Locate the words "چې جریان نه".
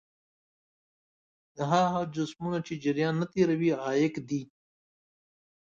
2.67-3.25